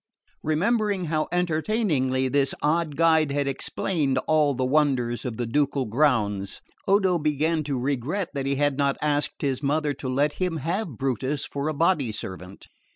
[0.41, 6.59] Remembering how entertainingly this odd guide had explained all the wonders of the ducal grounds,
[6.87, 10.97] Odo began to regret that he had not asked his mother to let him have
[10.97, 12.67] Brutus for a body servant.